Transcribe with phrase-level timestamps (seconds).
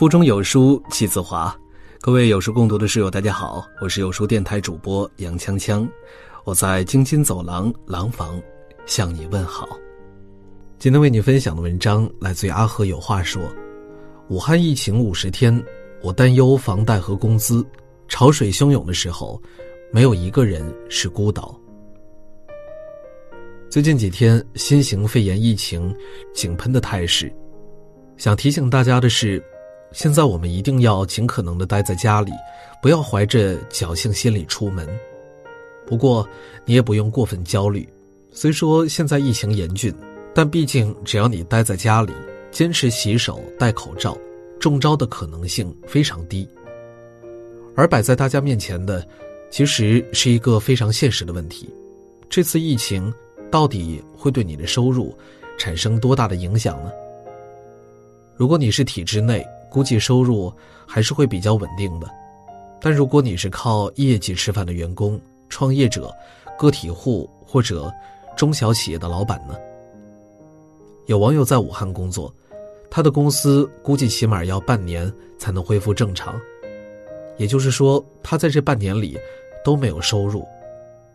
[0.00, 1.54] 腹中有书气自华，
[2.00, 5.86] 各位有书共读的室友，大家好，我是有书电台主播杨锵锵，
[6.44, 8.40] 我在京津走廊廊坊
[8.86, 9.68] 向你问好。
[10.78, 13.42] 今天为你分享的文章来自于阿和有话说：
[14.30, 15.62] 武汉疫情五十天，
[16.00, 17.62] 我担忧房贷和工资，
[18.08, 19.38] 潮水汹涌的时候，
[19.92, 21.54] 没有一个人是孤岛。
[23.68, 25.94] 最近几天新型肺炎疫情
[26.32, 27.30] 井喷的态势，
[28.16, 29.44] 想提醒大家的是。
[29.92, 32.30] 现在我们一定要尽可能的待在家里，
[32.80, 34.88] 不要怀着侥幸心理出门。
[35.86, 36.26] 不过，
[36.64, 37.88] 你也不用过分焦虑。
[38.30, 39.92] 虽说现在疫情严峻，
[40.32, 42.12] 但毕竟只要你待在家里，
[42.52, 44.16] 坚持洗手、戴口罩，
[44.60, 46.48] 中招的可能性非常低。
[47.74, 49.04] 而摆在大家面前的，
[49.50, 51.68] 其实是一个非常现实的问题：
[52.28, 53.12] 这次疫情
[53.50, 55.12] 到底会对你的收入
[55.58, 56.92] 产生多大的影响呢？
[58.36, 60.52] 如果你是体制内，估计收入
[60.86, 62.10] 还是会比较稳定的，
[62.80, 65.18] 但如果你是靠业绩吃饭的员工、
[65.48, 66.12] 创业者、
[66.58, 67.92] 个体户或者
[68.36, 69.54] 中小企业的老板呢？
[71.06, 72.32] 有网友在武汉工作，
[72.90, 76.38] 他的公司估计起码要半年才能恢复正常，
[77.36, 79.18] 也就是说，他在这半年里
[79.64, 80.46] 都没有收入，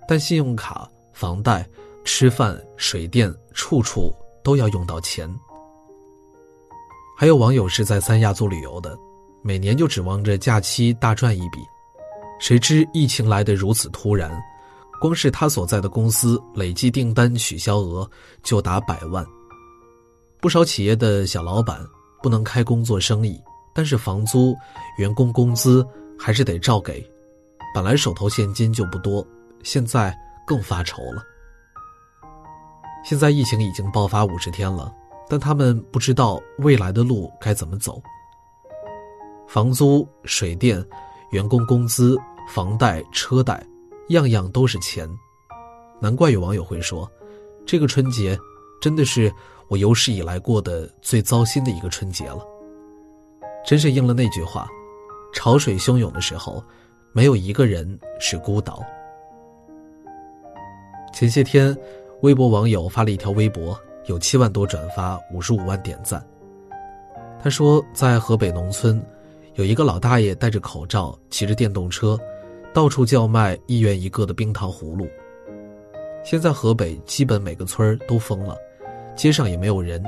[0.07, 1.67] 但信用卡、房贷、
[2.03, 5.29] 吃饭、水电，处处都要用到钱。
[7.17, 8.97] 还有网友是在三亚做旅游的，
[9.41, 11.59] 每年就指望着假期大赚一笔，
[12.41, 14.29] 谁知疫情来得如此突然，
[14.99, 18.09] 光是他所在的公司累计订单取消额
[18.43, 19.25] 就达百万。
[20.41, 21.79] 不少企业的小老板
[22.21, 23.41] 不能开工做生意，
[23.73, 24.53] 但是房租、
[24.97, 25.87] 员工工资
[26.19, 27.01] 还是得照给，
[27.73, 29.25] 本来手头现金就不多，
[29.63, 30.13] 现在
[30.45, 31.23] 更发愁了。
[33.05, 34.93] 现在疫情已经爆发五十天了。
[35.29, 38.01] 但他们不知道未来的路该怎么走。
[39.47, 40.83] 房租、水电、
[41.31, 42.17] 员工工资、
[42.49, 43.65] 房贷、车贷，
[44.09, 45.09] 样样都是钱。
[45.99, 47.09] 难怪有网友会说
[47.65, 48.37] ：“这个春节
[48.81, 49.33] 真的是
[49.67, 52.39] 我有史以来过的最糟心的一个春节了。”
[53.65, 54.67] 真是应了那句话
[55.33, 56.63] ：“潮水汹涌的时候，
[57.13, 58.83] 没有一个人是孤岛。”
[61.13, 61.75] 前些天，
[62.21, 63.79] 微博网友发了一条微博。
[64.07, 66.25] 有七万多转发，五十五万点赞。
[67.41, 69.03] 他说，在河北农村，
[69.55, 72.19] 有一个老大爷戴着口罩，骑着电动车，
[72.73, 75.07] 到处叫卖一元一个的冰糖葫芦。
[76.23, 78.57] 现在河北基本每个村都封了，
[79.15, 80.03] 街上也没有人，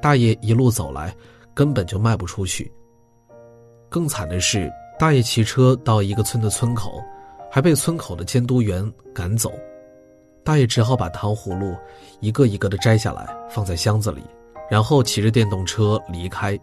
[0.00, 1.14] 大爷一路走来，
[1.52, 2.72] 根本就卖不出去。
[3.90, 7.02] 更惨的是，大爷骑车到一个村的村口，
[7.50, 9.52] 还被村口的监督员赶走。
[10.48, 11.76] 大爷只好把糖葫芦
[12.20, 14.22] 一个一个的摘下来，放在箱子里，
[14.70, 16.58] 然后骑着电动车离开。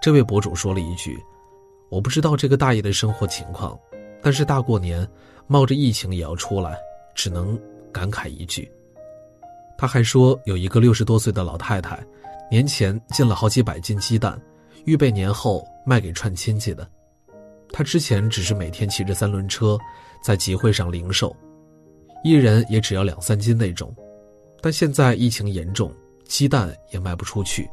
[0.00, 1.22] 这位博主说了一句
[1.92, 3.78] ：“我不知道这个大爷的生活情况，
[4.22, 5.06] 但是大过年
[5.46, 6.78] 冒着疫情也要出来，
[7.14, 7.60] 只能
[7.92, 8.72] 感慨一句。”
[9.76, 12.02] 他还说，有一个六十多岁的老太太，
[12.50, 14.40] 年前进了好几百斤鸡蛋，
[14.86, 16.88] 预备年后卖给串亲戚的。
[17.74, 19.78] 他之前只是每天骑着三轮车，
[20.24, 21.36] 在集会上零售。
[22.22, 23.94] 一人也只要两三斤那种，
[24.60, 25.94] 但现在疫情严重，
[26.24, 27.68] 鸡蛋也卖不出去，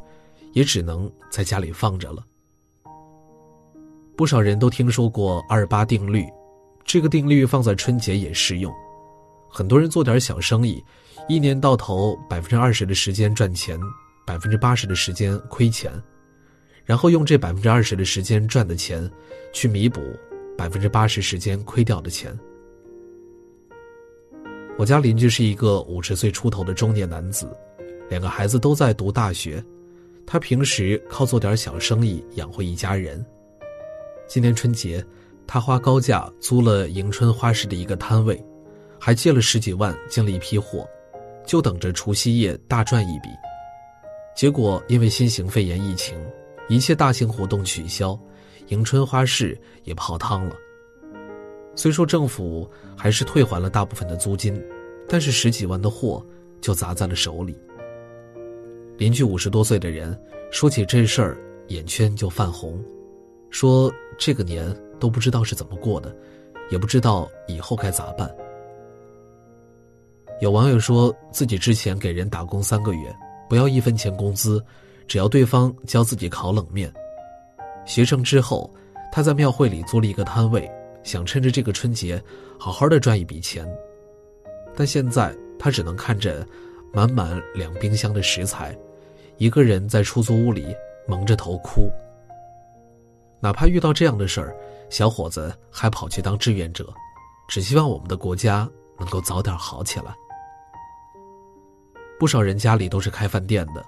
[0.53, 2.23] 也只能在家里放着了。
[4.15, 6.25] 不少人都听说过二八定律，
[6.83, 8.73] 这个定律放在春节也适用。
[9.49, 10.83] 很多人做点小生意，
[11.27, 13.79] 一年到头百分之二十的时间赚钱，
[14.25, 15.91] 百分之八十的时间亏钱，
[16.83, 19.09] 然后用这百分之二十的时间赚的钱，
[19.53, 20.01] 去弥补
[20.57, 22.37] 百分之八十时间亏掉的钱。
[24.77, 27.49] 我家邻居是一个五十岁出头的中年男子，
[28.09, 29.63] 两个孩子都在读大学，
[30.23, 33.25] 他平时靠做点小生意养活一家人。
[34.27, 35.03] 今年春节，
[35.47, 38.39] 他花高价租了迎春花市的一个摊位，
[38.99, 40.87] 还借了十几万进了一批货，
[41.43, 43.29] 就等着除夕夜大赚一笔。
[44.35, 46.15] 结果因为新型肺炎疫情，
[46.69, 48.15] 一切大型活动取消，
[48.67, 50.55] 迎春花市也泡汤了。
[51.77, 54.59] 虽说政府还是退还了大部分的租金，
[55.07, 56.25] 但是十几万的货
[56.59, 57.55] 就砸在了手里。
[58.97, 60.19] 邻居五十多岁的人
[60.51, 61.37] 说起这事儿，
[61.67, 62.83] 眼圈就泛红，
[63.51, 66.13] 说这个年都不知道是怎么过的，
[66.71, 68.35] 也不知道以后该咋办。
[70.41, 73.15] 有网友说自己之前给人打工三个月，
[73.47, 74.63] 不要一分钱工资，
[75.07, 76.91] 只要对方教自己烤冷面。
[77.85, 78.73] 学成之后，
[79.11, 80.67] 他在庙会里租了一个摊位。
[81.07, 82.21] 想趁着这个春节，
[82.59, 83.65] 好好的赚一笔钱，
[84.75, 86.45] 但现在他只能看着
[86.91, 88.77] 满满两冰箱的食材，
[89.37, 90.75] 一个人在出租屋里
[91.07, 91.89] 蒙着头哭。
[93.39, 94.53] 哪怕遇到这样的事儿，
[94.89, 96.93] 小伙子还跑去当志愿者，
[97.47, 98.69] 只希望我们的国家
[98.99, 100.13] 能够早点好起来。
[102.19, 103.81] 不少人家里都是开饭店的，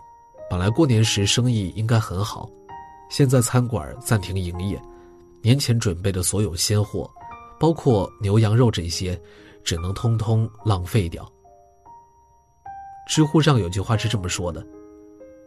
[0.50, 2.50] 本来过年时生意应该很好，
[3.10, 4.82] 现在餐馆暂停营业，
[5.42, 7.10] 年前准备的所有鲜货，
[7.60, 9.20] 包括牛羊肉这些，
[9.64, 11.30] 只能通通浪费掉。
[13.08, 14.66] 知乎上有句话是这么说的：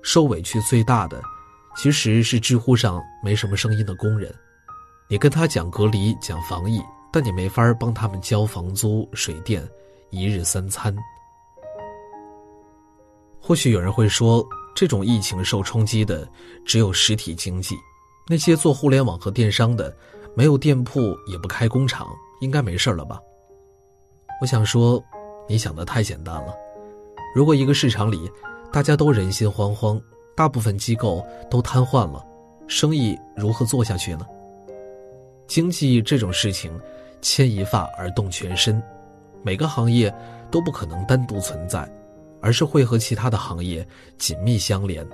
[0.03, 1.23] 受委屈最大的。
[1.75, 4.31] 其实是知乎上没什么声音的工人，
[5.09, 9.67] 你跟他讲隔离、讲防疫，但你没法帮他们交房租、水电、
[10.11, 10.94] 一日三餐。
[13.41, 16.29] 或许有人会说，这种疫情受冲击的
[16.67, 17.75] 只有实体经济，
[18.28, 19.94] 那些做互联网和电商的，
[20.34, 22.08] 没有店铺也不开工厂，
[22.40, 23.20] 应该没事了吧？
[24.40, 25.02] 我想说，
[25.48, 26.54] 你想的太简单了。
[27.34, 28.30] 如果一个市场里
[28.72, 30.00] 大家都人心惶惶，
[30.36, 32.24] 大部分机构都瘫痪了，
[32.66, 34.26] 生意如何做下去呢？
[35.46, 36.72] 经济这种事情，
[37.20, 38.82] 牵一发而动全身，
[39.42, 40.12] 每个行业
[40.50, 41.86] 都不可能单独存在，
[42.40, 43.86] 而是会和其他的行业
[44.16, 45.06] 紧密相连。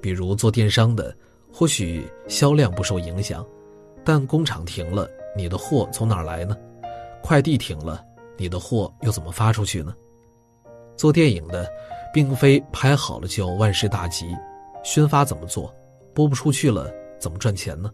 [0.00, 1.14] 比如做电商的，
[1.52, 3.46] 或许销量不受影响，
[4.04, 6.56] 但工厂停了，你的货从哪儿来呢？
[7.22, 8.04] 快递停了，
[8.36, 9.94] 你的货又怎么发出去呢？
[10.96, 11.68] 做电影的。
[12.10, 14.34] 并非拍好了就万事大吉，
[14.82, 15.72] 宣发怎么做？
[16.14, 16.90] 播不出去了
[17.20, 17.92] 怎么赚钱呢？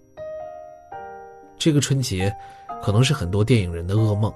[1.59, 2.33] 这个春节，
[2.81, 4.33] 可能是很多电影人的噩梦。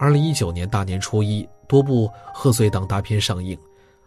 [0.00, 3.56] 二零一九年大年初一，多部贺岁档大片上映，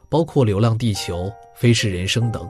[0.10, 1.24] 包括《流浪地球》
[1.56, 2.48] 《飞驰人生》等。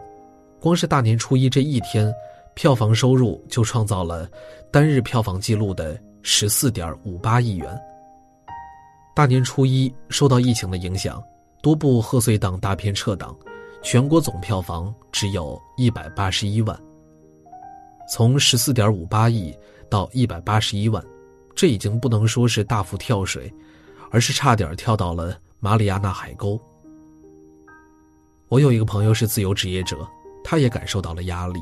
[0.61, 2.13] 光是大年初一这一天，
[2.53, 4.29] 票房收入就创造了
[4.69, 7.75] 单日票房纪录的十四点五八亿元。
[9.15, 11.21] 大年初一受到疫情的影响。
[11.63, 13.35] 多部贺岁档大片撤档，
[13.83, 16.79] 全国总票房只有一百八十一万。
[18.11, 19.55] 从十四点五八亿
[19.89, 21.03] 到一百八十一万，
[21.55, 23.51] 这已经不能说是大幅跳水，
[24.09, 26.59] 而是差点跳到了马里亚纳海沟。
[28.47, 30.07] 我有一个朋友是自由职业者，
[30.43, 31.59] 他也感受到了压力。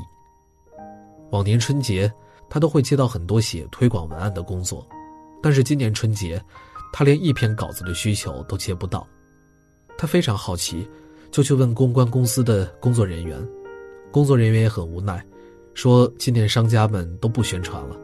[1.30, 2.12] 往年春节
[2.48, 4.86] 他都会接到很多写推广文案的工作，
[5.42, 6.42] 但是今年春节，
[6.92, 9.06] 他连一篇稿子的需求都接不到。
[9.96, 10.88] 他非常好奇，
[11.30, 13.40] 就去问公关公司的工作人员，
[14.10, 15.24] 工作人员也很无奈，
[15.74, 17.96] 说今年商家们都不宣传了，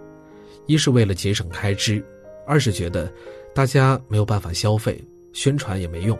[0.67, 2.05] 一是为了节省开支，
[2.47, 3.13] 二是觉得
[3.53, 5.03] 大家没有办法消费，
[5.33, 6.17] 宣传也没用，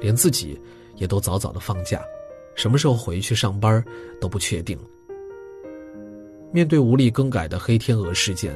[0.00, 0.60] 连自己
[0.96, 2.02] 也都早早的放假，
[2.54, 3.82] 什么时候回去上班
[4.20, 4.78] 都不确定。
[6.52, 8.54] 面对无力更改的黑天鹅事件，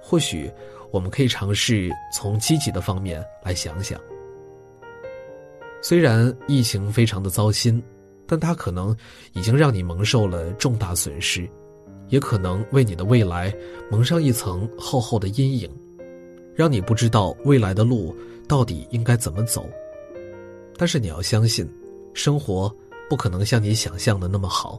[0.00, 0.50] 或许
[0.90, 3.98] 我们可以尝试从积极的方面来想想。
[5.82, 7.82] 虽然疫情非常的糟心，
[8.26, 8.94] 但它可能
[9.32, 11.48] 已经让你蒙受了重大损失，
[12.08, 13.50] 也可能为你的未来
[13.90, 15.70] 蒙上一层厚厚的阴影，
[16.54, 18.14] 让你不知道未来的路
[18.46, 19.66] 到底应该怎么走。
[20.76, 21.66] 但是你要相信，
[22.12, 22.70] 生活
[23.10, 24.78] 不可能像你想象的那么好，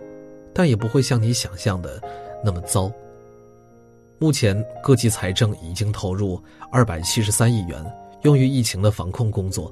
[0.53, 2.01] 但也不会像你想象的
[2.41, 2.89] 那么糟。
[4.17, 6.41] 目前各级财政已经投入
[6.71, 7.83] 二百七十三亿元，
[8.21, 9.69] 用于疫情的防控工作。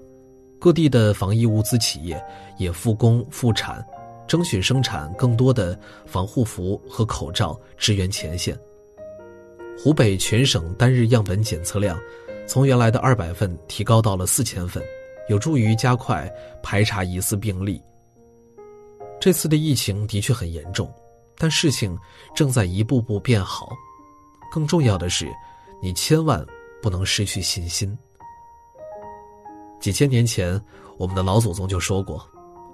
[0.60, 2.22] 各地的防疫物资企业
[2.58, 3.82] 也复工复产，
[4.28, 8.60] 争取生产更多的防护服和口罩支援前线。
[9.82, 11.98] 湖北全省单日样本检测量
[12.46, 14.84] 从原来的二百份提高到了四千份，
[15.30, 16.30] 有助于加快
[16.62, 17.82] 排查疑似病例。
[19.20, 20.92] 这次的疫情的确很严重，
[21.38, 21.98] 但事情
[22.34, 23.70] 正在一步步变好。
[24.52, 25.30] 更重要的是，
[25.82, 26.44] 你千万
[26.82, 27.98] 不能失去信心。
[29.80, 30.60] 几千年前，
[30.98, 32.26] 我们的老祖宗就说过：“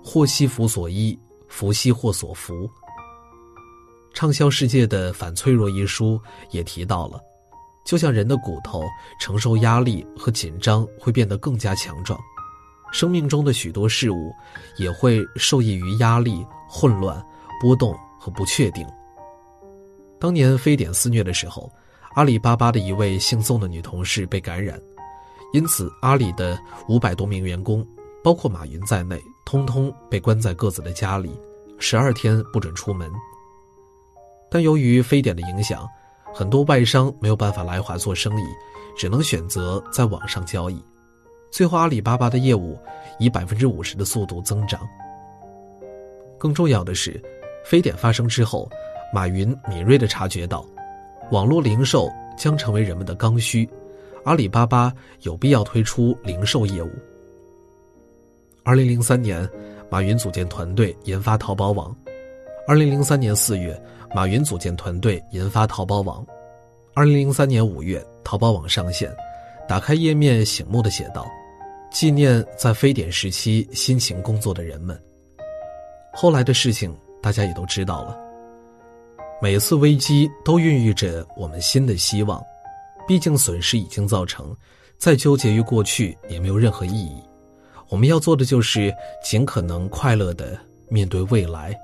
[0.03, 2.69] 祸兮福所依，福兮祸所伏。”
[4.13, 6.19] 畅销世界的《反脆弱》一书
[6.51, 7.19] 也提到了，
[7.85, 8.83] 就像人的骨头
[9.19, 12.19] 承受压力和紧张会变得更加强壮，
[12.91, 14.33] 生命中的许多事物
[14.77, 17.21] 也会受益于压力、混乱、
[17.61, 18.87] 波动和不确定。
[20.19, 21.69] 当年非典肆虐的时候，
[22.13, 24.79] 阿里巴巴的一位姓宋的女同事被感染。
[25.53, 27.85] 因此，阿里的五百多名员工，
[28.23, 31.31] 包括马云在内，通通被关在各自的家里，
[31.77, 33.11] 十二天不准出门。
[34.49, 35.87] 但由于非典的影响，
[36.33, 38.43] 很多外商没有办法来华做生意，
[38.97, 40.81] 只能选择在网上交易。
[41.51, 42.77] 最后，阿里巴巴的业务
[43.17, 44.81] 以百分之五十的速度增长。
[46.37, 47.21] 更重要的是，
[47.65, 48.69] 非典发生之后，
[49.13, 50.65] 马云敏锐地察觉到，
[51.31, 53.67] 网络零售将成为人们的刚需。
[54.25, 56.89] 阿里巴巴有必要推出零售业务。
[58.63, 59.47] 二零零三年，
[59.89, 61.95] 马云组建团队研发淘宝网。
[62.67, 63.79] 二零零三年四月，
[64.15, 66.25] 马云组建团队研发淘宝网。
[66.95, 69.15] 二零零三年五月，淘宝网上线，
[69.67, 71.25] 打开页面，醒目的写道
[71.91, 74.99] ：“纪念在非典时期辛勤工作的人们。”
[76.13, 78.17] 后来的事情大家也都知道了。
[79.41, 82.41] 每次危机都孕育着我们新的希望，
[83.07, 84.55] 毕竟损失已经造成，
[84.97, 87.21] 再纠结于过去也没有任何意义。
[87.89, 88.93] 我们要做的就是
[89.23, 90.57] 尽可能快乐的
[90.87, 91.77] 面对未来。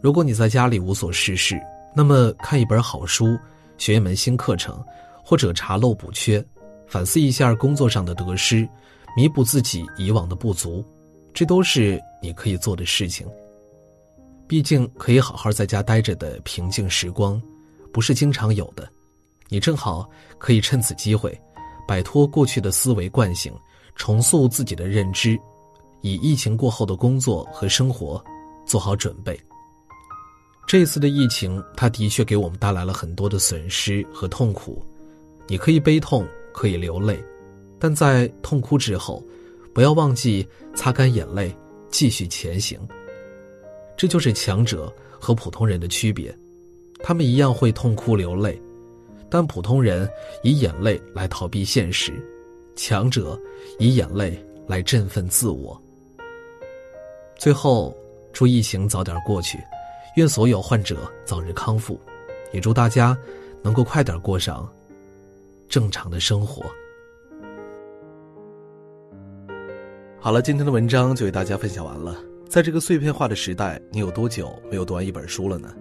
[0.00, 1.60] 如果你在家里无所事事，
[1.94, 3.36] 那么看一本好书，
[3.78, 4.82] 学一门新课程，
[5.22, 6.44] 或者查漏补缺，
[6.86, 8.68] 反思一下工作上的得失，
[9.16, 10.84] 弥补自己以往的不足，
[11.32, 13.26] 这都是你可以做的事情。
[14.46, 17.40] 毕竟可以好好在家待着的平静时光，
[17.92, 18.86] 不是经常有的，
[19.48, 21.38] 你正好可以趁此机会，
[21.88, 23.52] 摆脱过去的思维惯性。
[23.94, 25.38] 重塑自己的认知，
[26.00, 28.24] 以疫情过后的工作和生活
[28.64, 29.38] 做好准备。
[30.66, 34.82] 这次的疫情，它的确给我们带来了很多的损失和痛苦。
[35.52, 37.22] 你可以悲痛，可以流泪，
[37.78, 39.22] 但在痛哭之后，
[39.74, 41.54] 不要忘记擦干眼泪，
[41.90, 42.80] 继续前行。
[43.94, 44.90] 这就是强者
[45.20, 46.34] 和普通人的区别，
[47.02, 48.58] 他们一样会痛哭流泪，
[49.28, 50.08] 但普通人
[50.42, 52.14] 以眼泪来逃避现实。
[52.74, 53.38] 强者
[53.78, 55.78] 以眼泪来振奋自我。
[57.36, 57.94] 最后，
[58.32, 59.58] 祝疫情早点过去，
[60.16, 62.00] 愿所有患者早日康复，
[62.54, 63.14] 也祝大家
[63.62, 64.66] 能够快点过上
[65.72, 66.62] 正常的生活。
[70.20, 72.14] 好了，今天的文章就为大家分享完了。
[72.46, 75.74] 在这个碎片化的时代，你有多久没有读完一本书了呢？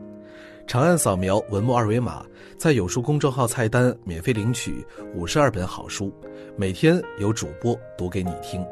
[0.65, 2.25] 长按扫描文末二维码，
[2.57, 6.09] 在有书公众号菜单免费领取五十二本好书，
[6.55, 8.65] 每天有主播读给你听。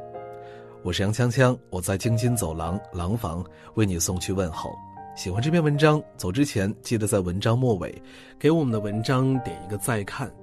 [0.84, 4.72] 我是杨锵锵，我在京津走廊廊坊为你送去问候。
[5.18, 8.02] 喜欢这篇文章，走之前记得在文章末尾
[8.40, 10.34] 给我们的文章点一个再看。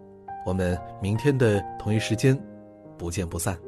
[0.47, 2.39] 我们明天的同一时间
[2.97, 3.59] 不见不散。